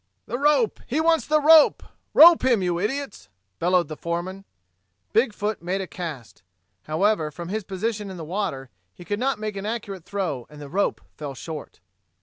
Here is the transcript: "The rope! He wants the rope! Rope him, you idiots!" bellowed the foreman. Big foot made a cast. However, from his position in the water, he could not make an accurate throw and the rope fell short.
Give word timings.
"The 0.25 0.39
rope! 0.39 0.79
He 0.87 0.99
wants 0.99 1.27
the 1.27 1.39
rope! 1.39 1.83
Rope 2.15 2.43
him, 2.43 2.63
you 2.63 2.79
idiots!" 2.79 3.29
bellowed 3.59 3.87
the 3.87 3.95
foreman. 3.95 4.45
Big 5.13 5.31
foot 5.31 5.61
made 5.61 5.79
a 5.79 5.85
cast. 5.85 6.41
However, 6.85 7.29
from 7.29 7.49
his 7.49 7.63
position 7.63 8.09
in 8.09 8.17
the 8.17 8.25
water, 8.25 8.71
he 8.95 9.05
could 9.05 9.19
not 9.19 9.37
make 9.37 9.55
an 9.55 9.67
accurate 9.67 10.03
throw 10.03 10.47
and 10.49 10.59
the 10.59 10.69
rope 10.69 11.01
fell 11.15 11.35
short. 11.35 11.81